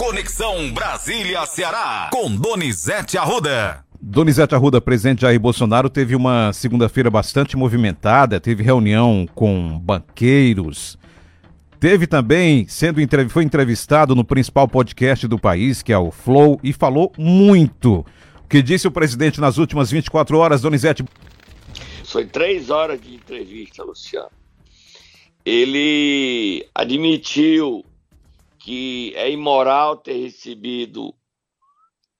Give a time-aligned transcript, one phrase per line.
[0.00, 3.84] Conexão Brasília-Ceará, com Donizete Arruda.
[4.00, 10.96] Donizete Arruda, presidente Jair Bolsonaro, teve uma segunda-feira bastante movimentada, teve reunião com banqueiros,
[11.78, 16.72] teve também, sendo foi entrevistado no principal podcast do país, que é o Flow, e
[16.72, 18.06] falou muito.
[18.42, 21.04] O que disse o presidente nas últimas 24 horas, Donizete?
[22.06, 24.30] Foi três horas de entrevista, Luciano.
[25.44, 27.84] Ele admitiu
[28.60, 31.14] que é imoral ter recebido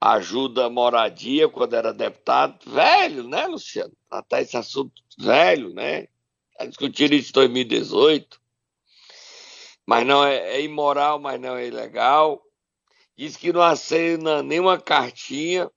[0.01, 2.57] ajuda moradia quando era deputado.
[2.65, 3.95] Velho, né, Luciano?
[4.09, 6.07] Até esse assunto velho, né?
[6.51, 8.41] Está discutindo isso em 2018.
[9.85, 12.41] Mas não é, é, imoral, mas não é ilegal.
[13.15, 15.69] Diz que não assina nenhuma cartinha.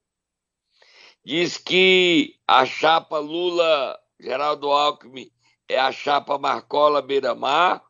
[1.22, 5.30] Diz que a chapa Lula, Geraldo Alckmin,
[5.68, 7.84] é a chapa Marcola Beira-Mar.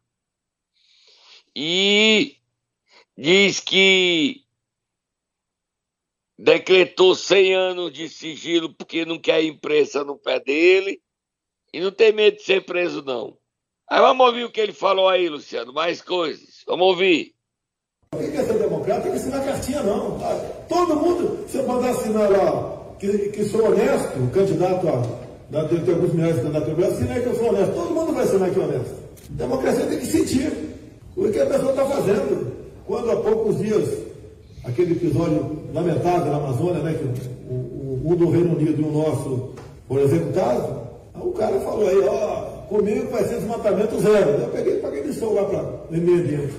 [1.55, 2.37] E
[3.17, 4.45] diz que
[6.39, 11.01] decretou 100 anos de sigilo porque não quer imprensa no pé dele
[11.73, 13.37] e não tem medo de ser preso, não.
[13.89, 16.63] Aí vamos ouvir o que ele falou aí, Luciano, mais coisas.
[16.67, 17.35] Vamos ouvir.
[18.17, 20.19] Quem quer ser democrata tem que assinar cartinha, não.
[20.69, 25.69] Todo mundo, se eu mandar assinar lá que, que sou honesto, o candidato a.
[25.69, 27.75] tem, alguns milhares de candidatos a assinar que eu sou honesto.
[27.75, 28.95] Todo mundo vai assinar que é honesto.
[29.31, 30.53] Democracia tem que sentir
[31.17, 32.54] o que a pessoa está fazendo.
[32.87, 33.89] Quando há poucos dias,
[34.65, 37.05] aquele episódio lamentável na Amazônia, né, que
[37.51, 39.51] o, o, um do Reino Unido e o nosso
[39.89, 44.31] foram executados, o cara falou aí, ó, comigo vai ser desmatamento zero.
[44.31, 46.55] Eu peguei paguei missão lá para e-mail adiante.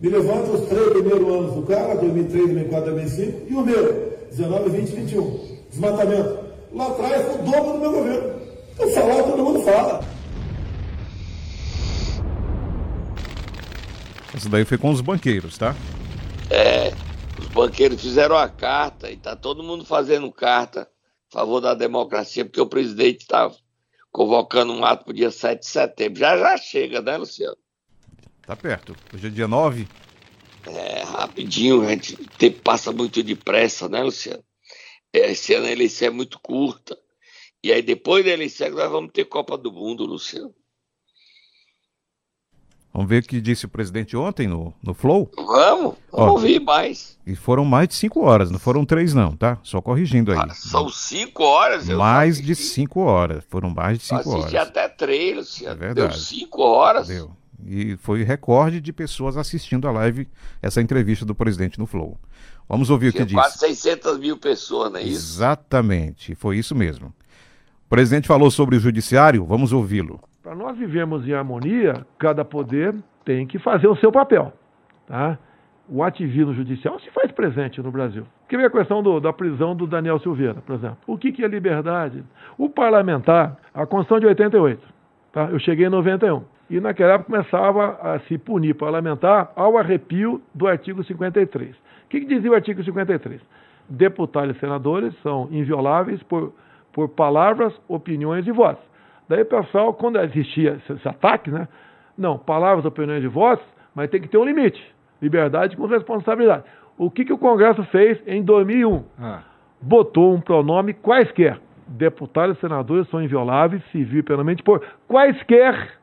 [0.00, 4.70] Me levanto os três primeiros anos do cara, 2003, 2004, 2005, e o meu, 19,
[4.70, 5.40] 20, 21.
[5.70, 6.38] Desmatamento.
[6.74, 8.30] Lá atrás o dobro do meu governo.
[8.78, 10.00] Eu falar, todo mundo fala.
[14.38, 15.74] Isso daí foi com os banqueiros, tá?
[16.48, 16.92] É,
[17.40, 20.88] os banqueiros fizeram a carta e tá todo mundo fazendo carta
[21.28, 23.50] a favor da democracia, porque o presidente está
[24.12, 26.20] convocando um ato para o dia 7 de setembro.
[26.20, 27.56] Já já chega, né, Luciano?
[28.46, 28.94] Tá perto.
[29.12, 29.88] Hoje é dia 9.
[30.66, 34.44] É, rapidinho, a gente, o tempo passa muito depressa, né, Luciano?
[35.12, 36.96] É, esse ano a eleição é muito curta.
[37.60, 40.54] E aí, depois da eleição, nós vamos ter Copa do Mundo, Luciano.
[42.92, 45.30] Vamos ver o que disse o presidente ontem no, no Flow?
[45.36, 47.18] Vamos, vamos Ó, ouvir mais.
[47.26, 49.58] E foram mais de cinco horas, não foram três não, tá?
[49.62, 50.38] Só corrigindo aí.
[50.38, 51.86] Ah, são cinco horas?
[51.88, 54.54] mais de cinco horas, foram mais de cinco horas.
[54.54, 55.74] até três, Luciano.
[55.74, 56.08] É verdade.
[56.08, 57.08] Deu cinco horas.
[57.08, 57.30] Deu.
[57.66, 60.28] E foi recorde de pessoas assistindo a live,
[60.62, 62.16] essa entrevista do presidente no Flow.
[62.68, 63.64] Vamos ouvir Tinha o que quase disse.
[63.64, 65.12] Quase 600 mil pessoas, não é isso?
[65.12, 67.08] Exatamente, foi isso mesmo.
[67.86, 70.20] O presidente falou sobre o judiciário, vamos ouvi-lo.
[70.48, 74.50] Para nós vivermos em harmonia, cada poder tem que fazer o seu papel.
[75.06, 75.36] Tá?
[75.86, 78.24] O ativismo judicial se faz presente no Brasil.
[78.48, 80.96] Que vem a questão do, da prisão do Daniel Silveira, por exemplo.
[81.06, 82.24] O que, que é liberdade?
[82.56, 84.82] O parlamentar, a Constituição de 88,
[85.34, 85.50] tá?
[85.52, 86.42] eu cheguei em 91.
[86.70, 91.76] E naquela época começava a se punir parlamentar ao arrepio do artigo 53.
[91.76, 93.38] O que, que dizia o artigo 53?
[93.86, 96.54] Deputados e senadores são invioláveis por,
[96.90, 98.87] por palavras, opiniões e voz.
[99.28, 101.68] Daí o pessoal, quando existia esse, ataque, né?
[102.16, 104.82] Não, palavras, opiniões e votos, mas tem que ter um limite.
[105.20, 106.64] Liberdade com responsabilidade.
[106.96, 109.04] O que, que o Congresso fez em 2001?
[109.20, 109.42] Ah.
[109.80, 111.60] Botou um pronome quaisquer.
[111.86, 115.98] Deputados e senadores são invioláveis, civil e penalmente, por quaisquer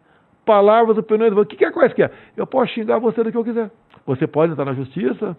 [0.45, 1.45] palavras, opiniões votos.
[1.45, 2.11] O que, que é quaisquer?
[2.37, 3.69] Eu posso xingar você do que eu quiser.
[4.05, 5.35] Você pode entrar na justiça,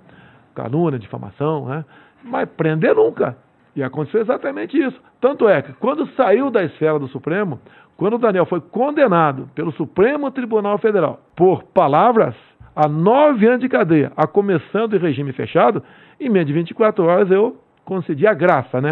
[0.55, 1.85] calúnia, difamação, né?
[2.23, 3.37] mas prender nunca.
[3.77, 4.99] E aconteceu exatamente isso.
[5.21, 7.61] Tanto é que, quando saiu da esfera do Supremo,
[7.95, 12.35] quando o Daniel foi condenado pelo Supremo Tribunal Federal por palavras
[12.75, 15.83] a nove anos de cadeia, a começando em regime fechado,
[16.19, 18.91] em menos de 24 horas eu concedi a graça, né?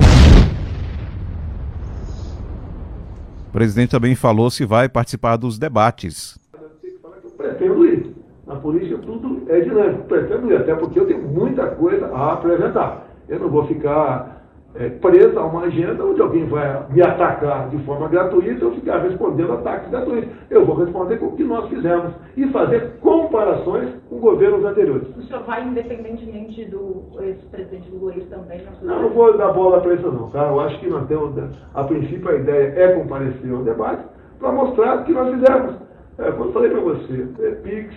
[3.48, 6.38] O presidente também falou se vai participar dos debates.
[6.52, 8.14] Eu pretendo ir.
[8.46, 10.02] Na política tudo é dinâmico.
[10.04, 13.06] Pretendo ir, até porque eu tenho muita coisa a apresentar.
[13.28, 14.33] Eu não vou ficar
[14.76, 18.98] é, presa a uma agenda onde alguém vai me atacar de forma gratuita, eu ficar
[18.98, 20.30] respondendo ataques gratuitos.
[20.50, 25.08] Eu vou responder com o que nós fizemos e fazer comparações com governos anteriores.
[25.16, 28.62] O senhor vai independentemente do ex-presidente Lula também?
[28.82, 30.48] Não, não vou dar bola para isso não, tá?
[30.48, 31.34] Eu acho que nós temos,
[31.72, 34.04] a princípio a ideia é comparecer ao debate
[34.40, 35.74] para mostrar o que nós fizemos.
[36.18, 37.94] É, como eu falei para você, é, PIX,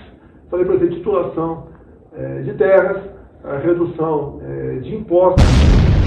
[0.49, 1.67] falei para você, titulação
[2.15, 3.01] é, de terras,
[3.63, 6.06] redução é, de impostos.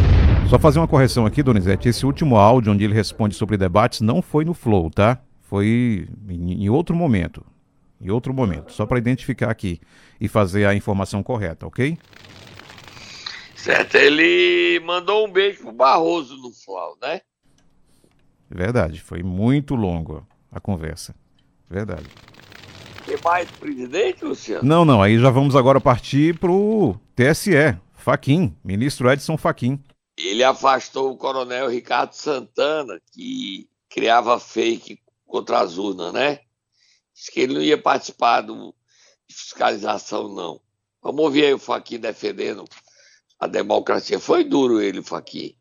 [0.51, 1.89] Só fazer uma correção aqui, Donizete.
[1.89, 5.23] Esse último áudio onde ele responde sobre debates não foi no Flow, tá?
[5.43, 7.47] Foi em, outro momento.
[8.01, 8.73] Em outro momento.
[8.73, 9.81] Só para identificar aqui
[10.21, 11.97] e fazer a informação correta, ok?
[13.55, 17.21] Certo, ele mandou um beijo pro Barroso no FLAU, né?
[18.51, 21.15] Verdade, foi muito longo a conversa.
[21.71, 22.09] Verdade.
[23.07, 24.67] Tem mais presidente, Luciano?
[24.67, 27.79] Não, não, aí já vamos agora partir pro TSE.
[27.95, 29.79] Faquim, ministro Edson Faquim.
[30.27, 36.41] Ele afastou o coronel Ricardo Santana, que criava fake contra as urnas, né?
[37.15, 38.75] Diz que ele não ia participar do,
[39.29, 40.61] de fiscalização, não.
[41.03, 42.65] Vamos ouvir aí o Faquim defendendo
[43.39, 44.19] a democracia.
[44.19, 45.55] Foi duro ele, Faquim.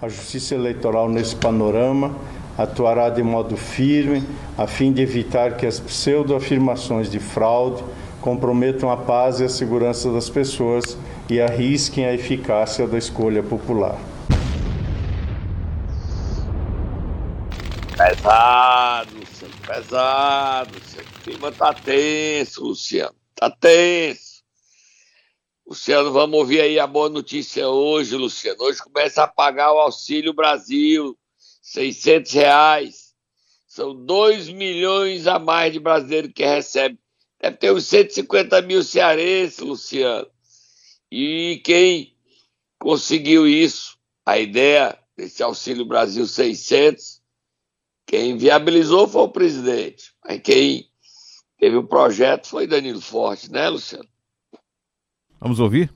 [0.00, 2.16] A Justiça Eleitoral, nesse panorama,
[2.56, 4.22] atuará de modo firme
[4.58, 7.82] a fim de evitar que as pseudo-afirmações de fraude
[8.20, 10.96] comprometam a paz e a segurança das pessoas
[11.30, 13.98] e arrisquem a eficácia da escolha popular.
[17.96, 21.08] Pesado, Luciano, pesado, Luciano.
[21.08, 23.14] O clima tá tenso, Luciano.
[23.34, 24.42] Tá tenso.
[25.66, 28.62] Luciano, vamos ouvir aí a boa notícia hoje, Luciano.
[28.64, 31.16] Hoje começa a pagar o Auxílio Brasil,
[31.62, 33.14] 600 reais.
[33.68, 36.98] São 2 milhões a mais de brasileiros que recebem.
[37.40, 40.31] Deve ter uns 150 mil cearenses, Luciano.
[41.14, 42.14] E quem
[42.78, 47.20] conseguiu isso, a ideia desse Auxílio Brasil 600,
[48.06, 50.14] quem viabilizou foi o presidente.
[50.24, 50.88] Mas quem
[51.58, 54.08] teve o projeto foi Danilo Forte, né, Luciano?
[55.38, 55.92] Vamos ouvir?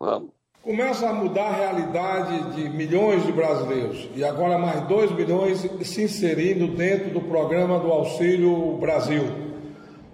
[0.00, 0.30] Vamos.
[0.62, 6.02] Começa a mudar a realidade de milhões de brasileiros e agora mais 2 milhões se
[6.04, 9.47] inserindo dentro do programa do Auxílio Brasil.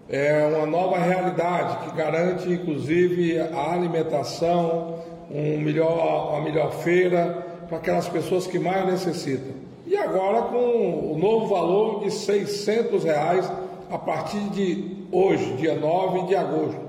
[0.09, 4.99] É uma nova realidade que garante, inclusive, a alimentação,
[5.31, 9.55] um melhor, uma melhor feira para aquelas pessoas que mais necessitam.
[9.87, 13.51] E agora com o novo valor de 600 reais
[13.91, 16.81] a partir de hoje, dia 9 de agosto.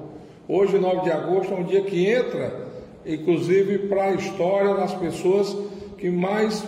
[0.48, 2.68] Hoje, 9 de agosto, é um dia que entra,
[3.06, 5.56] inclusive, para a história das pessoas
[5.98, 6.64] que mais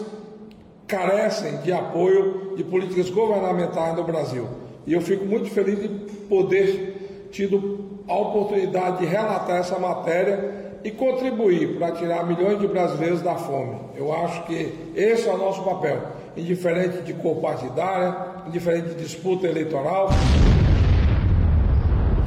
[0.88, 4.48] carecem de apoio de políticas governamentais no Brasil.
[4.86, 5.90] E eu fico muito feliz de
[6.28, 13.22] poder tido a oportunidade de relatar essa matéria e contribuir para tirar milhões de brasileiros
[13.22, 13.78] da fome.
[13.96, 16.02] Eu acho que esse é o nosso papel,
[16.36, 18.16] indiferente de cor partidária,
[18.48, 20.10] indiferente de disputa eleitoral.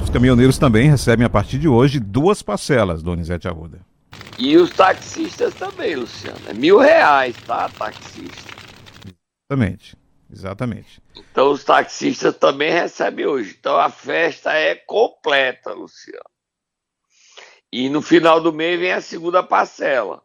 [0.02, 3.78] Os caminhoneiros também recebem a partir de hoje duas parcelas, Donizete Arruda.
[4.38, 6.38] E os taxistas também, Luciano.
[6.48, 8.50] É mil reais, tá, taxista?
[9.50, 9.96] Exatamente,
[10.32, 11.00] exatamente.
[11.32, 13.56] Então os taxistas também recebem hoje.
[13.58, 16.24] Então a festa é completa, Luciano.
[17.72, 20.22] E no final do mês vem a segunda parcela.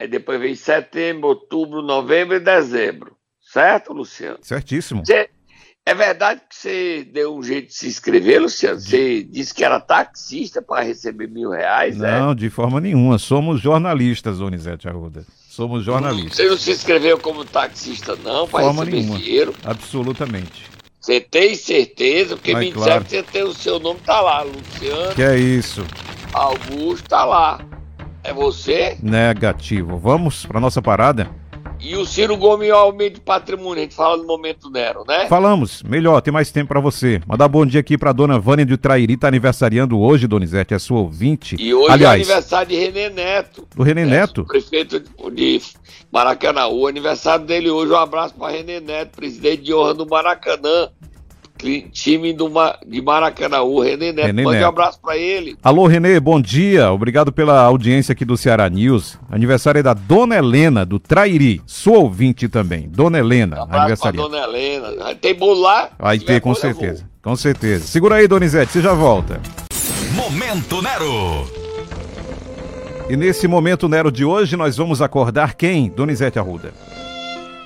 [0.00, 3.16] Aí depois vem setembro, outubro, novembro e dezembro.
[3.40, 4.38] Certo, Luciano?
[4.42, 5.04] Certíssimo.
[5.04, 5.28] Você-
[5.84, 8.80] é verdade que você deu um jeito de se inscrever, Luciano?
[8.80, 12.20] Você disse que era taxista para receber mil reais, né?
[12.20, 13.18] Não, de forma nenhuma.
[13.18, 15.26] Somos jornalistas, Donizete Arruda.
[15.52, 16.36] Somos jornalistas.
[16.38, 19.18] Você não se inscreveu como taxista, não, para Forma receber nenhuma.
[19.18, 19.54] dinheiro?
[19.62, 20.64] Absolutamente.
[20.98, 22.36] Você tem certeza?
[22.36, 23.04] Porque me claro.
[23.04, 24.40] disseram que você tem o seu nome, tá lá.
[24.44, 25.84] Luciano Que é isso?
[26.32, 27.60] Augusto tá lá.
[28.24, 28.96] É você?
[29.02, 29.98] Negativo.
[29.98, 31.28] Vamos para nossa parada?
[31.84, 33.80] E o Ciro Gomes é o aumento de patrimônio.
[33.80, 35.26] A gente fala no momento Nero, né?
[35.26, 35.82] Falamos.
[35.82, 37.20] Melhor, tem mais tempo para você.
[37.26, 41.00] Mandar bom dia aqui para dona Vânia de Trairi, tá aniversariando hoje, Donizete, é sua
[41.00, 41.56] ouvinte.
[41.58, 43.66] E hoje Aliás, é aniversário de René Neto.
[43.74, 44.20] do René né?
[44.20, 44.44] Neto.
[44.44, 45.60] Prefeito de de
[46.12, 46.66] Maracanã.
[46.66, 47.92] O aniversário dele hoje.
[47.92, 50.90] Um abraço para René Neto, presidente de honra do Maracanã.
[51.92, 53.60] Time do Ma- de Maracanã.
[53.62, 54.26] O René Neto.
[54.26, 54.64] René Mande Neto.
[54.66, 55.56] um abraço para ele.
[55.62, 56.90] Alô, Renê, bom dia.
[56.92, 59.18] Obrigado pela audiência aqui do Ceará News.
[59.30, 61.60] Aniversário é da Dona Helena, do Trairi.
[61.66, 62.88] Sua ouvinte também.
[62.88, 64.30] Dona Helena, Um abraço para aniversariante.
[64.30, 65.14] dona Helena.
[65.14, 65.90] Tem bolo lá?
[65.98, 67.04] Vai ter, com certeza.
[67.22, 67.86] Com certeza.
[67.86, 69.40] Segura aí, Donizete, você já volta.
[70.14, 71.46] Momento Nero.
[73.08, 75.88] E nesse momento Nero de hoje, nós vamos acordar quem?
[75.90, 76.72] Donizete Arruda.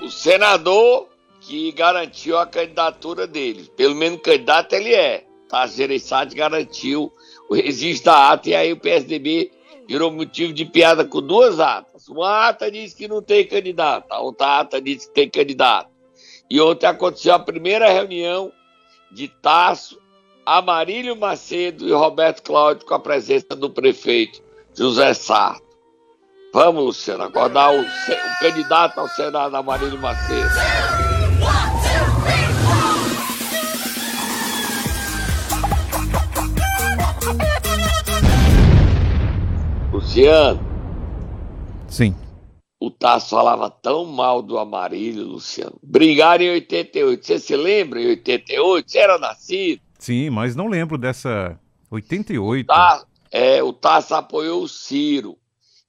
[0.03, 1.07] o senador
[1.47, 3.71] que garantiu a candidatura dele.
[3.77, 5.25] Pelo menos candidato ele é.
[5.49, 5.67] Tá?
[5.67, 7.13] Gereissati garantiu
[7.49, 9.53] o registro da ata e aí o PSDB
[9.87, 12.09] virou motivo de piada com duas atas.
[12.09, 15.89] Uma ata diz que não tem candidato, a outra ata diz que tem candidato.
[16.51, 18.53] E ontem aconteceu a primeira reunião
[19.13, 20.01] de Tasso,
[20.45, 24.43] Amarílio Macedo e Roberto Cláudio com a presença do prefeito
[24.75, 25.65] José Sarto.
[26.53, 31.06] Vamos, Luciano, acordar o, o candidato ao Senado, Amarílio Macedo.
[40.21, 40.59] Luciano,
[41.91, 42.15] Sim.
[42.81, 45.79] o Tasso falava tão mal do Amarílio, Luciano.
[45.83, 47.27] Brigaram em 88.
[47.27, 48.91] Você se lembra em 88?
[48.91, 49.83] Você era nascido?
[49.99, 52.67] Sim, mas não lembro dessa 88.
[52.67, 55.37] Tá, é, o Tasso apoiou o Ciro.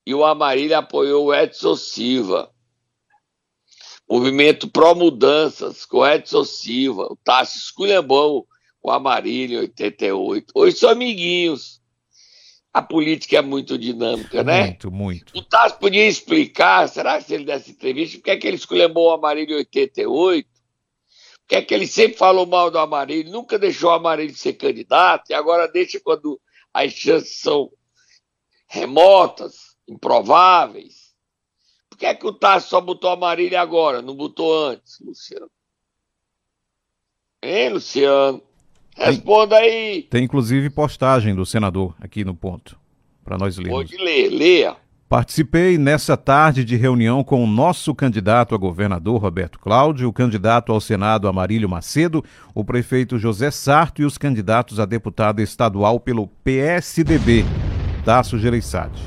[0.06, 2.52] e o Amarília apoiou o Edson Silva.
[4.10, 7.04] Movimento Pró Mudanças com o Edson Silva.
[7.10, 8.46] O Tássio esculhambou
[8.84, 10.52] o Amarília em 88.
[10.54, 11.78] Hoje são amiguinhos.
[12.78, 14.66] A política é muito dinâmica, né?
[14.66, 15.36] Muito, muito.
[15.36, 18.58] O Tássio podia explicar, será que se ele desse entrevista, por que, é que ele
[18.58, 20.48] esculhambou o Amarília em 88?
[20.48, 24.54] Por que, é que ele sempre falou mal do Amarília, nunca deixou o Amarília ser
[24.54, 26.40] candidato, e agora deixa quando
[26.72, 27.72] as chances são
[28.68, 31.16] remotas, improváveis.
[31.90, 35.50] Por que é que o Tássio só botou Amarília agora, não botou antes, Luciano?
[37.42, 38.47] Hein, Luciano?
[38.98, 40.04] Responda aí.
[40.10, 42.78] Tem inclusive postagem do senador aqui no ponto,
[43.24, 43.90] para nós lermos.
[43.90, 44.76] Pode ler, leia.
[45.08, 50.74] Participei nessa tarde de reunião com o nosso candidato a governador Roberto Cláudio, o candidato
[50.74, 52.22] ao Senado Amarílio Macedo,
[52.54, 57.46] o prefeito José Sarto e os candidatos a deputado estadual pelo PSDB,
[58.04, 59.02] Tasso Gereissati.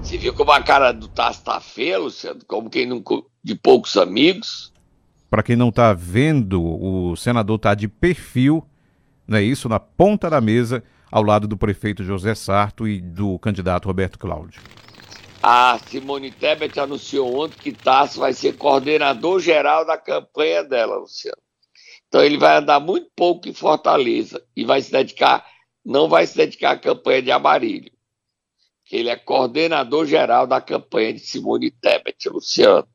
[0.00, 2.38] Você viu como a cara do Tasso tá feia, Luciano?
[2.46, 3.02] Como quem não
[3.42, 4.72] de poucos amigos.
[5.28, 8.64] Para quem não está vendo, o senador está de perfil
[9.26, 9.68] não é isso?
[9.68, 14.60] Na ponta da mesa, ao lado do prefeito José Sarto e do candidato Roberto Cláudio.
[15.42, 21.40] A Simone Tebet anunciou ontem que Tasso vai ser coordenador geral da campanha dela, Luciano.
[22.08, 25.46] Então ele vai andar muito pouco em Fortaleza e vai se dedicar,
[25.84, 27.92] não vai se dedicar à campanha de Amarílio.
[28.90, 32.88] Ele é coordenador geral da campanha de Simone Tebet, Luciano.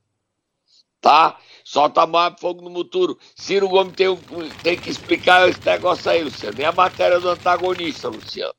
[1.01, 1.37] Tá?
[1.71, 3.17] Solta mais fogo no muturo.
[3.33, 4.13] Ciro Gomes tem,
[4.61, 6.59] tem que explicar esse negócio aí, Luciano.
[6.59, 8.51] É a matéria do antagonista, Luciano.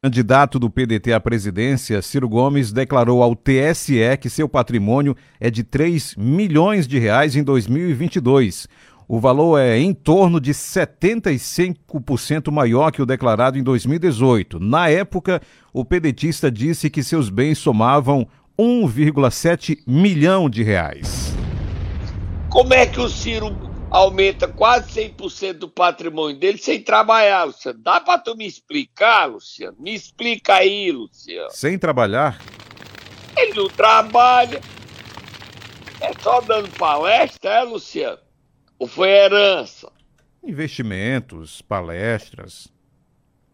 [0.00, 5.64] Candidato do PDT à presidência, Ciro Gomes declarou ao TSE que seu patrimônio é de
[5.64, 8.68] 3 milhões de reais em 2022.
[9.08, 14.60] O valor é em torno de 75% maior que o declarado em 2018.
[14.60, 21.41] Na época, o pedetista disse que seus bens somavam 1,7 milhão de reais.
[22.52, 23.56] Como é que o Ciro
[23.90, 27.78] aumenta quase 100% do patrimônio dele sem trabalhar, Luciano?
[27.78, 29.74] Dá para tu me explicar, Luciano?
[29.80, 31.50] Me explica aí, Luciano.
[31.50, 32.38] Sem trabalhar?
[33.38, 34.60] Ele não trabalha.
[35.98, 38.18] É só dando palestra, é, Luciano?
[38.78, 39.90] Ou foi herança?
[40.44, 42.68] Investimentos, palestras.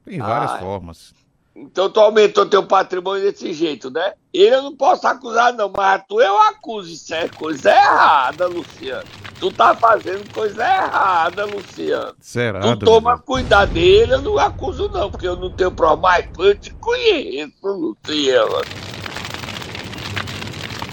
[0.04, 1.14] Tem várias ah, formas.
[1.60, 4.12] Então tu aumentou teu patrimônio desse jeito, né?
[4.32, 6.92] Ele eu não posso acusar, não, mas tu eu acuso.
[6.92, 9.04] Isso é coisa errada, Luciano.
[9.40, 12.14] Tu tá fazendo coisa errada, Luciano.
[12.20, 12.60] Será?
[12.60, 16.02] Tu toma cuidado dele, eu não acuso, não, porque eu não tenho problema.
[16.02, 18.62] Mas eu te conheço, Luciano.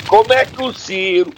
[0.07, 1.31] Como é que o Ciro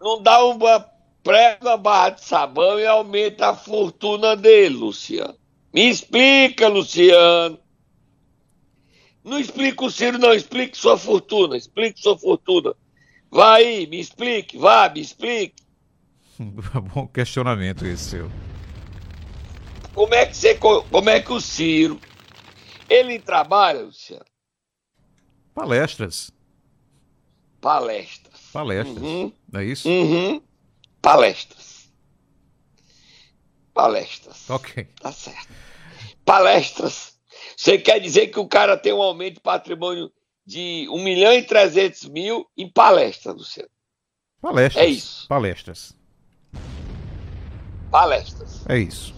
[0.00, 0.84] não dá uma
[1.24, 5.34] prega barra de sabão e aumenta a fortuna dele, Luciano?
[5.72, 7.63] Me explica, Luciano.
[9.24, 10.34] Não explica o Ciro, não.
[10.34, 11.56] Explique sua fortuna.
[11.56, 12.74] Explique sua fortuna.
[13.30, 14.58] Vá aí, me explique.
[14.58, 15.64] Vá, me explique.
[16.38, 18.30] Bom questionamento esse seu.
[19.94, 21.98] Como é que você, como é que o Ciro
[22.88, 24.24] ele trabalha, Luciano?
[25.54, 26.30] Palestras.
[27.60, 28.40] Palestras.
[28.52, 29.02] Palestras.
[29.02, 29.32] Uhum.
[29.54, 29.88] É isso?
[29.88, 30.42] Uhum.
[31.00, 31.90] Palestras.
[33.72, 34.50] Palestras.
[34.50, 34.84] Ok.
[35.00, 35.48] Tá certo.
[36.24, 37.13] Palestras
[37.56, 40.10] você quer dizer que o cara tem um aumento de patrimônio
[40.46, 43.68] de 1 milhão e 300 mil em palestras, Luciano?
[44.40, 44.84] Palestras.
[44.84, 45.28] É isso.
[45.28, 45.96] Palestras.
[47.90, 48.64] Palestras.
[48.68, 49.14] É isso.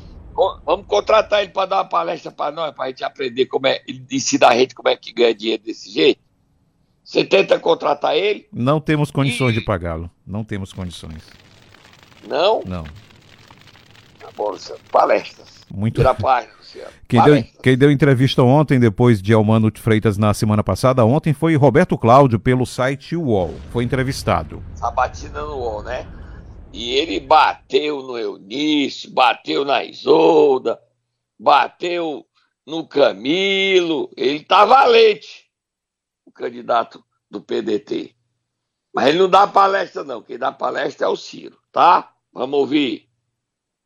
[0.65, 3.83] Vamos contratar ele para dar uma palestra para nós, para a gente aprender como é,
[3.89, 6.21] ele ensinar a gente como é que ganha dinheiro desse jeito.
[7.03, 8.47] Você tenta contratar ele?
[8.53, 9.61] Não temos condições e...
[9.61, 10.11] de pagá-lo.
[10.27, 11.23] Não temos condições.
[12.29, 12.63] Não?
[12.67, 12.85] Não.
[14.19, 14.81] Tá bom, Luciano.
[14.91, 15.65] Palestras.
[15.73, 15.97] Muito.
[15.97, 16.56] Vira página.
[17.09, 21.55] Quem deu, quem deu, entrevista ontem, depois de Almano Freitas na semana passada, ontem foi
[21.57, 23.55] Roberto Cláudio, pelo site UOL.
[23.71, 24.63] Foi entrevistado.
[24.75, 26.07] Sabatina no UOL, né?
[26.73, 30.79] E ele bateu no Eunício, bateu na Isolda,
[31.39, 32.27] bateu
[32.67, 34.11] no Camilo.
[34.17, 35.47] Ele tá valente,
[36.25, 38.15] o candidato do PDT.
[38.95, 40.23] Mas ele não dá palestra, não.
[40.23, 42.13] Quem dá palestra é o Ciro, tá?
[42.33, 43.06] Vamos ouvir.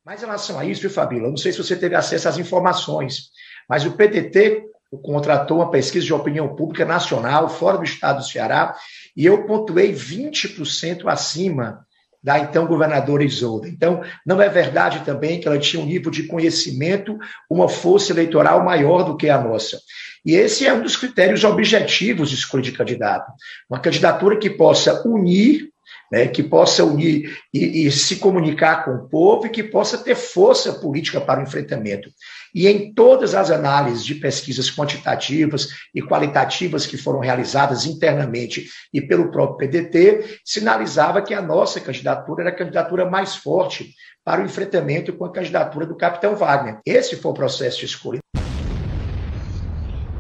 [0.05, 3.31] Mas em relação a isso, Fabíola, eu não sei se você teve acesso às informações,
[3.69, 4.65] mas o PTT
[5.03, 8.75] contratou uma pesquisa de opinião pública nacional, fora do estado do Ceará,
[9.17, 11.87] e eu pontuei 20% acima
[12.23, 13.69] da então governadora Isolda.
[13.69, 18.65] Então, não é verdade também que ela tinha um nível de conhecimento, uma força eleitoral
[18.65, 19.79] maior do que a nossa.
[20.25, 23.33] E esse é um dos critérios objetivos de escolha de candidato.
[23.69, 25.71] Uma candidatura que possa unir
[26.11, 30.17] né, que possa unir e, e, se comunicar com o povo e que possa ter
[30.17, 32.11] força política para o enfrentamento.
[32.55, 39.01] E em todas as análises de pesquisas quantitativas e qualitativas que foram realizadas internamente e
[39.01, 44.45] pelo próprio PDT, sinalizava que a nossa candidatura era a candidatura mais forte para o
[44.45, 46.81] enfrentamento com a candidatura do capitão Wagner.
[46.85, 48.21] Esse foi o processo de escolha.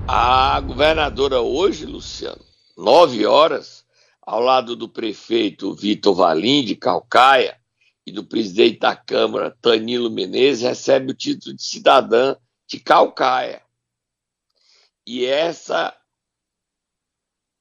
[0.07, 2.41] A governadora hoje, Luciano,
[2.77, 3.85] nove horas,
[4.23, 7.59] ao lado do prefeito Vitor Valim, de Calcaia,
[8.07, 12.37] e do presidente da Câmara, Tanilo Menezes, recebe o título de cidadã
[12.67, 13.63] de Calcaia.
[15.07, 15.95] E essa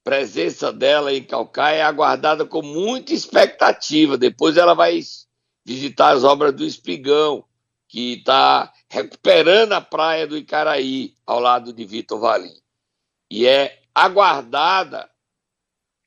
[0.04, 4.18] presença dela em Calcaia é aguardada com muita expectativa.
[4.18, 5.00] Depois ela vai
[5.66, 7.46] visitar as obras do Espigão,
[7.88, 12.56] que está recuperando a praia do Icaraí, ao lado de Vitor Valim.
[13.30, 15.10] E é aguardada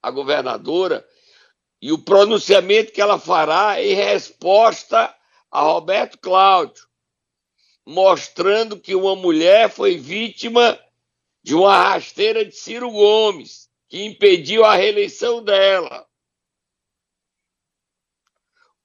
[0.02, 1.06] a governadora
[1.80, 5.14] e o pronunciamento que ela fará em resposta
[5.50, 6.86] a Roberto Cláudio,
[7.86, 10.78] mostrando que uma mulher foi vítima
[11.42, 16.06] de uma rasteira de Ciro Gomes, que impediu a reeleição dela.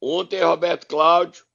[0.02, 1.46] Ontem, Roberto Cláudio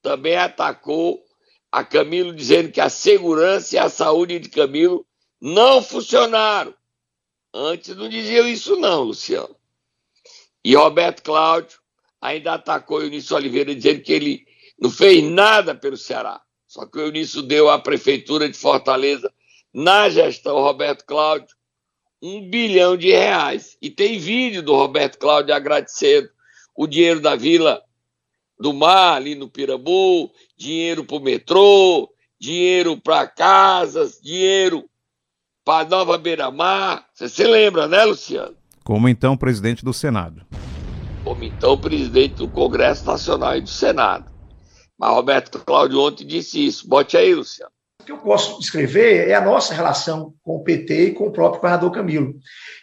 [0.00, 1.24] também atacou
[1.70, 5.06] a Camilo, dizendo que a segurança e a saúde de Camilo
[5.40, 6.74] não funcionaram.
[7.56, 9.54] Antes não diziam isso, não, Luciano.
[10.64, 11.78] E Roberto Cláudio
[12.20, 14.44] ainda atacou o Eunício Oliveira, dizendo que ele
[14.76, 16.42] não fez nada pelo Ceará.
[16.66, 19.32] Só que o Eunício deu à Prefeitura de Fortaleza,
[19.72, 21.54] na gestão Roberto Cláudio,
[22.20, 23.78] um bilhão de reais.
[23.80, 26.28] E tem vídeo do Roberto Cláudio agradecendo
[26.74, 27.80] o dinheiro da Vila
[28.58, 34.88] do Mar, ali no Pirambu, dinheiro para o metrô, dinheiro para casas, dinheiro
[35.64, 37.06] para Nova Beira-Mar.
[37.14, 38.54] Você se lembra, né, Luciano?
[38.84, 40.42] Como então presidente do Senado.
[41.24, 44.30] Como então presidente do Congresso Nacional e do Senado.
[44.98, 46.86] Mas Roberto Cláudio ontem disse isso.
[46.86, 47.72] Bote aí, Luciano.
[48.02, 51.32] O que eu posso descrever é a nossa relação com o PT e com o
[51.32, 52.34] próprio governador Camilo.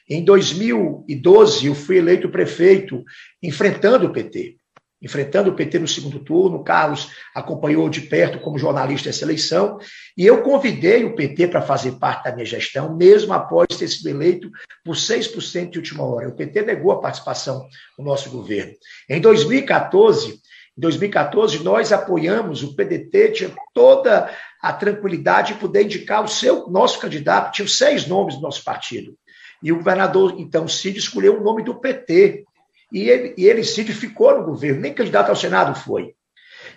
[0.09, 3.03] Em 2012, eu fui eleito prefeito
[3.43, 4.58] enfrentando o PT
[5.01, 6.63] enfrentando o PT no segundo turno.
[6.63, 9.79] Carlos acompanhou de perto como jornalista essa eleição.
[10.15, 14.09] E eu convidei o PT para fazer parte da minha gestão, mesmo após ter sido
[14.09, 14.49] eleito
[14.83, 16.29] por 6% de última hora.
[16.29, 17.65] O PT negou a participação
[17.97, 18.73] no nosso governo.
[19.09, 20.39] Em 2014,
[20.77, 24.29] em 2014, nós apoiamos, o PDT tinha toda
[24.61, 29.17] a tranquilidade de poder indicar o seu nosso candidato, tinha seis nomes do nosso partido.
[29.61, 32.45] E o governador, então, Cid, escolheu o nome do PT
[32.91, 36.13] e ele, e ele Cid ficou no governo, nem candidato ao Senado foi.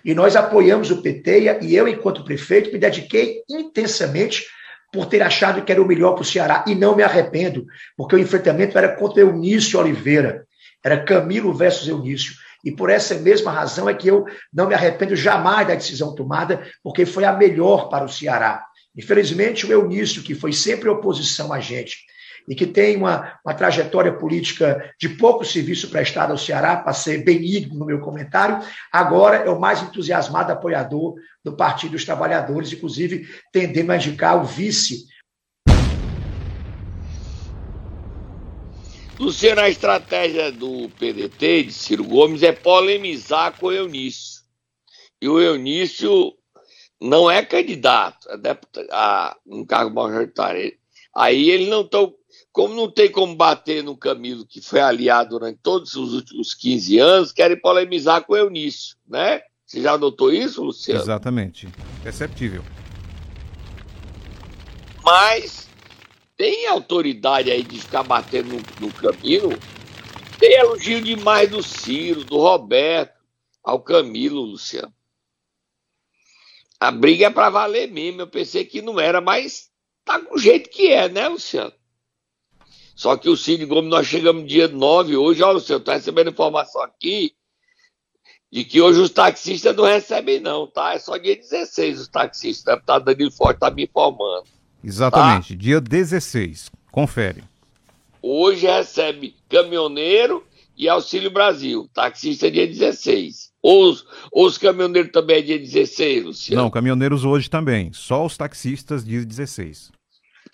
[0.04, 4.44] E nós apoiamos o PT e eu, enquanto prefeito, me dediquei intensamente
[4.92, 6.64] por ter achado que era o melhor para o Ceará.
[6.68, 10.46] E não me arrependo, porque o enfrentamento era contra Eunício Oliveira.
[10.84, 12.34] Era Camilo versus Eunício.
[12.64, 16.62] E por essa mesma razão é que eu não me arrependo jamais da decisão tomada,
[16.82, 18.64] porque foi a melhor para o Ceará.
[18.96, 21.96] Infelizmente, o Eunício, que foi sempre oposição a gente,
[22.48, 27.24] e que tem uma, uma trajetória política de pouco serviço prestado ao Ceará, para ser
[27.24, 33.28] benigno no meu comentário, agora é o mais entusiasmado apoiador do Partido dos Trabalhadores, inclusive
[33.52, 35.06] tendendo a indicar o vice.
[39.18, 44.42] Luciano, a estratégia do PDT, de Ciro Gomes, é polemizar com o Eunício.
[45.22, 46.34] E o Eunício
[47.00, 50.72] não é candidato a, deputado, a um cargo majoritário.
[51.14, 52.12] Aí eles não estão
[52.54, 56.98] como não tem como bater no Camilo, que foi aliado durante todos os últimos 15
[57.00, 59.42] anos, querem polemizar com o Eunício, né?
[59.66, 61.00] Você já notou isso, Luciano?
[61.00, 61.68] Exatamente.
[62.04, 62.64] Perceptível.
[65.02, 65.68] Mas
[66.36, 69.58] tem autoridade aí de ficar batendo no, no Camilo.
[70.38, 73.18] Tem elogio demais do Ciro, do Roberto,
[73.64, 74.94] ao Camilo, Luciano.
[76.78, 78.20] A briga é para valer mesmo.
[78.20, 79.72] Eu pensei que não era, mas
[80.04, 81.72] tá com o jeito que é, né, Luciano?
[82.94, 86.82] Só que o Cid Gomes, nós chegamos dia 9 hoje, olha, você está recebendo informação
[86.82, 87.32] aqui
[88.52, 90.94] de que hoje os taxistas não recebem, não, tá?
[90.94, 92.62] É só dia 16 os taxistas.
[92.62, 94.44] O deputado Danilo Forte está me informando.
[94.82, 95.60] Exatamente, tá?
[95.60, 96.70] dia 16.
[96.92, 97.42] Confere.
[98.22, 100.44] Hoje recebe caminhoneiro
[100.76, 101.90] e Auxílio Brasil.
[101.92, 103.52] Taxista é dia 16.
[103.60, 106.62] Ou os, ou os caminhoneiros também é dia 16, Luciano?
[106.62, 107.92] Não, caminhoneiros hoje também.
[107.92, 109.90] Só os taxistas dia 16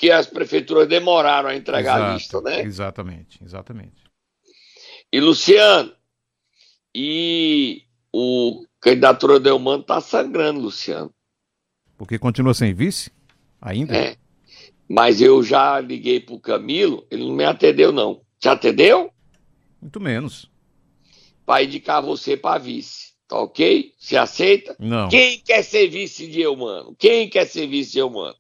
[0.01, 2.63] que as prefeituras demoraram a entregar Exato, a lista, né?
[2.63, 4.03] Exatamente, exatamente.
[5.13, 5.93] E Luciano,
[6.95, 11.13] e o candidatura Delmano está sangrando, Luciano.
[11.99, 13.13] Porque continua sem vice?
[13.61, 13.95] Ainda?
[13.95, 14.17] É.
[14.89, 18.23] Mas eu já liguei para o Camilo, ele não me atendeu, não.
[18.39, 19.13] Te atendeu?
[19.83, 20.51] Muito menos.
[21.45, 23.11] Para indicar você para vice.
[23.29, 23.93] Tá ok?
[23.99, 24.75] Você aceita?
[24.79, 25.11] Não.
[25.11, 26.97] Quem quer ser vice de Eumano?
[26.99, 28.40] Quem quer ser vice de Eumano?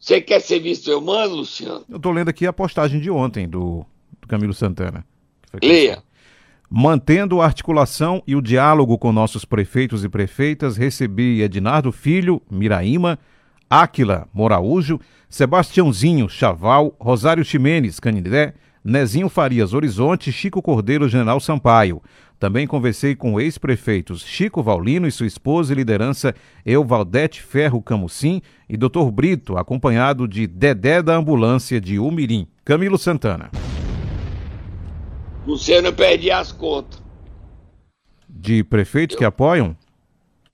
[0.00, 1.84] Você quer ser vice de Eumano, Luciano?
[1.86, 3.84] Eu tô lendo aqui a postagem de ontem do,
[4.18, 5.04] do Camilo Santana.
[5.62, 6.02] Leia.
[6.70, 13.18] Mantendo a articulação e o diálogo com nossos prefeitos e prefeitas, recebi Ednardo Filho, Miraíma,
[13.68, 22.02] Áquila Moraújo, Sebastiãozinho Chaval, Rosário Ximenes Canindé, Nezinho Farias Horizonte, Chico Cordeiro General Sampaio.
[22.40, 28.78] Também conversei com ex-prefeitos Chico Vaulino e sua esposa e liderança Euvaldete Ferro Camucim e
[28.78, 29.10] Dr.
[29.12, 32.48] Brito, acompanhado de Dedé da Ambulância de Umirim.
[32.64, 33.50] Camilo Santana.
[35.46, 37.02] Luciano, eu perdi as contas.
[38.26, 39.76] De prefeitos que apoiam?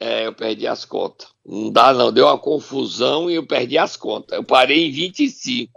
[0.01, 1.29] É, eu perdi as contas.
[1.47, 2.13] Não dá, não.
[2.13, 4.37] Deu uma confusão e eu perdi as contas.
[4.37, 5.73] Eu parei em 25.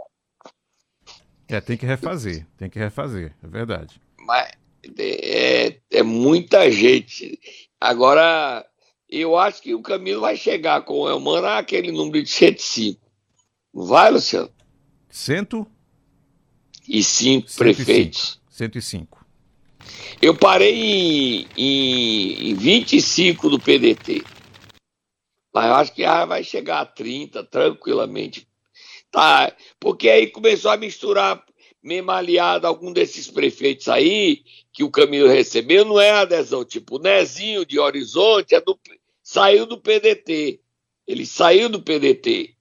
[1.48, 2.48] É, tem que refazer.
[2.58, 4.02] Tem que refazer, é verdade.
[4.26, 4.59] Mas
[4.98, 7.40] é, é muita gente.
[7.80, 8.66] Agora,
[9.10, 13.00] eu acho que o Camilo vai chegar com o Elmano àquele número de 105.
[13.74, 14.52] Não vai, Luciano?
[15.10, 15.66] Cento?
[16.88, 17.58] E cinco 105.
[17.58, 18.42] prefeitos.
[18.50, 19.26] 105.
[20.22, 24.24] Eu parei em, em, em 25 do PDT.
[25.54, 28.48] Mas eu acho que ah, vai chegar a 30 tranquilamente.
[29.12, 31.44] Tá, porque aí começou a misturar,
[31.82, 36.64] mesmo aliado a algum desses prefeitos aí, que o Camilo recebeu, não é adesão.
[36.66, 38.80] Tipo, o Nezinho de Horizonte é do,
[39.24, 40.60] saiu do PDT.
[41.08, 42.56] Ele saiu do PDT,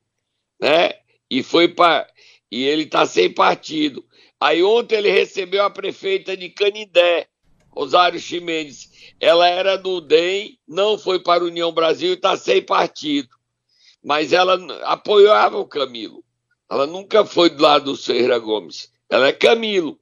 [0.61, 0.93] né?
[1.31, 2.09] E foi para.
[2.51, 4.05] E ele está sem partido.
[4.41, 7.27] Aí ontem ele recebeu a prefeita de Canindé,
[7.71, 8.91] Rosário Ximenes.
[9.21, 13.29] Ela era do DEM, não foi para a União Brasil e está sem partido.
[14.03, 14.55] Mas ela
[14.85, 16.25] apoiava o Camilo.
[16.71, 18.93] Ela nunca foi do lado do Ferreira Gomes.
[19.11, 19.99] Ela é Camilo.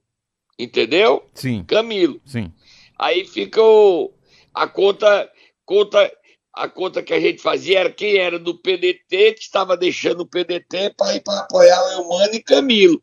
[0.57, 1.27] Entendeu?
[1.33, 1.63] Sim.
[1.63, 2.19] Camilo.
[2.25, 2.51] Sim.
[2.97, 4.17] Aí ficou
[4.53, 5.31] a conta,
[5.65, 6.11] conta,
[6.53, 10.27] a conta que a gente fazia era quem era do PDT que estava deixando o
[10.27, 13.01] PDT para ir para apoiar o Eumano e Camilo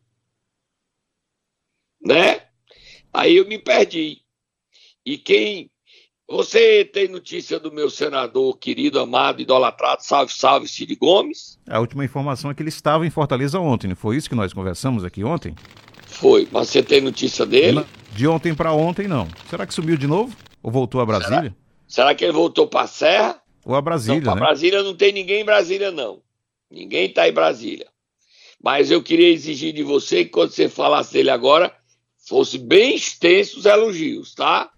[2.05, 2.41] né?
[3.11, 4.19] Aí eu me perdi.
[5.05, 5.71] E quem.
[6.27, 11.59] Você tem notícia do meu senador querido, amado, idolatrado, salve, salve, Cid Gomes?
[11.69, 14.51] A última informação é que ele estava em Fortaleza ontem, não foi isso que nós
[14.51, 15.53] conversamos aqui ontem?
[16.15, 17.85] Foi, mas você tem notícia dele?
[18.13, 19.27] De ontem para ontem, não.
[19.49, 20.35] Será que sumiu de novo?
[20.63, 21.41] Ou voltou a Brasília?
[21.41, 21.55] Será,
[21.87, 23.41] Será que ele voltou para a Serra?
[23.65, 24.39] Ou a Brasília, não, né?
[24.41, 26.19] Brasília não tem ninguém em Brasília, não.
[26.71, 27.87] Ninguém está em Brasília.
[28.63, 31.73] Mas eu queria exigir de você que quando você falasse dele agora,
[32.27, 34.69] fosse bem extensos os elogios, tá?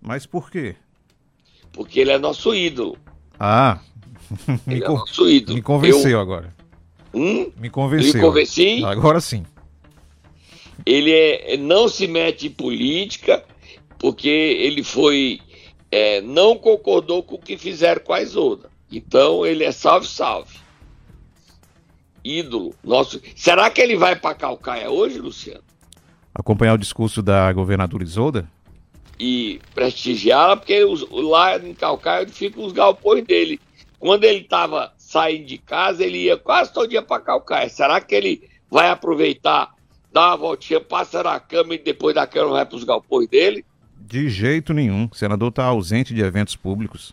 [0.00, 0.76] Mas por quê?
[1.72, 2.96] Porque ele é nosso ídolo.
[3.38, 3.80] Ah,
[4.66, 5.56] me, Ele é con- nosso ídolo.
[5.56, 6.54] me convenceu Eu- agora.
[7.12, 7.50] Hum?
[7.56, 8.14] Me convenceu.
[8.14, 8.84] Me convenci?
[8.84, 9.44] Agora sim.
[10.84, 13.44] Ele é- não se mete em política
[13.98, 15.40] porque ele foi
[15.90, 18.68] é, não concordou com o que fizeram com a Isolda.
[18.90, 20.56] Então ele é salve salve.
[22.24, 23.20] Ídolo nosso.
[23.36, 25.62] Será que ele vai para Calcaia hoje, Luciano?
[26.34, 28.48] Acompanhar o discurso da governadora Isolda?
[29.20, 33.60] E prestigiá-la porque os- lá em Calcaia ficam os galpões dele.
[33.98, 37.68] Quando ele estava saindo de casa, ele ia quase todo dia para Calcaia.
[37.68, 39.73] Será que ele vai aproveitar,
[40.14, 43.64] dar uma voltinha, passa na cama e depois da cama vai para os galpões dele?
[43.98, 45.08] De jeito nenhum.
[45.10, 47.12] O senador está ausente de eventos públicos.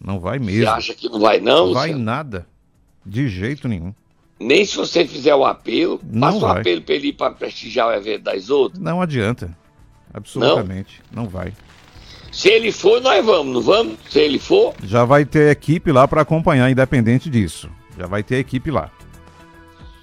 [0.00, 0.70] Não vai Você mesmo.
[0.70, 2.46] acha que não vai não, Não vai nada.
[3.04, 3.94] De jeito nenhum.
[4.38, 6.60] Nem se você fizer o apelo, Não faça um vai.
[6.60, 8.80] apelo para ele ir para prestigiar o evento das outras.
[8.80, 9.56] Não adianta.
[10.12, 11.00] Absolutamente.
[11.10, 11.52] Não, vai.
[12.30, 13.98] Se ele for, nós vamos, não vamos?
[14.10, 17.68] Se ele for, Já vai ter equipe lá para acompanhar, independente disso.
[17.98, 18.90] Já vai ter equipe lá.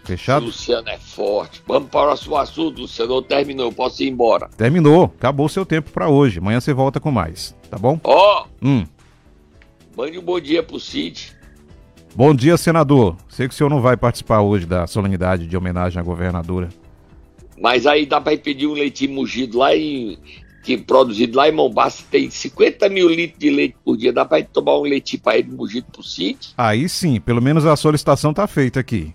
[0.06, 0.46] Fechado?
[0.46, 1.62] Luciano é forte.
[1.68, 3.22] Vamos para o próximo assunto, Luciano.
[3.22, 4.48] Terminou, eu posso ir embora.
[4.56, 5.06] Terminou.
[5.18, 6.40] Acabou o seu tempo para hoje.
[6.40, 7.56] Amanhã você volta com mais.
[7.70, 8.00] Tá bom?
[8.04, 8.86] Ó, Hum.
[9.98, 11.34] mande um bom dia pro Cid.
[12.16, 13.18] Bom dia, senador.
[13.28, 16.70] Sei que o senhor não vai participar hoje da solenidade de homenagem à governadora.
[17.60, 20.18] Mas aí dá para pedir um leitinho mugido lá em.
[20.64, 24.12] Que produzido lá em Mombasa tem 50 mil litros de leite por dia.
[24.12, 26.54] Dá para tomar um leitinho para ele mugido pro Cid.
[26.58, 29.14] Aí sim, pelo menos a solicitação tá feita aqui.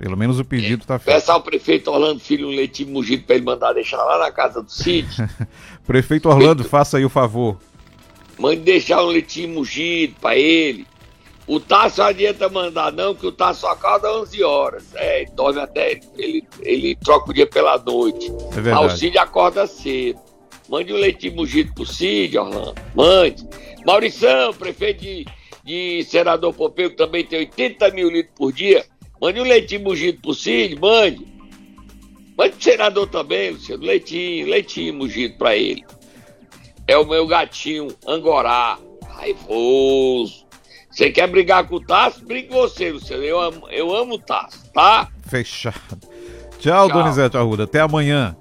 [0.00, 1.14] Pelo menos o pedido tá feito.
[1.14, 4.62] Peça ao prefeito Orlando Filho um leitinho mugido para ele mandar deixar lá na casa
[4.62, 5.06] do Cid.
[5.86, 7.58] Prefeito Orlando, faça aí o favor.
[8.38, 10.86] Mande deixar um leitinho mugido para ele.
[11.46, 14.84] O Tasso não adianta mandar, não, que o Tasso só acorda 11 horas.
[14.94, 16.00] É, ele dorme até.
[16.16, 18.30] Ele, ele troca o dia pela noite.
[18.30, 18.98] É Ah, o verdade.
[18.98, 20.18] Cid acorda cedo.
[20.66, 22.74] Mande um leitinho mugido pro Cid, Orlando.
[22.94, 23.46] Mande.
[23.84, 25.26] Maurição, prefeito de,
[25.62, 28.86] de Senador Pompeu, que também tem 80 mil litros por dia.
[29.20, 31.26] Mande um leitinho mugido pro Cid, mande.
[32.36, 33.84] Mande pro senador também, Luciano.
[33.84, 35.84] Leitinho, leitinho mugido pra ele.
[36.86, 38.78] é o meu gatinho Angorá,
[39.08, 40.46] raivoso.
[40.90, 42.24] Você quer brigar com o Tasso?
[42.24, 43.22] Brigue com você, Luciano.
[43.22, 45.08] Eu amo, eu amo o Tasso, tá?
[45.28, 45.76] Fechado.
[46.58, 46.88] Tchau, Tchau.
[46.88, 47.64] Donizete Arruda.
[47.64, 48.36] Até amanhã.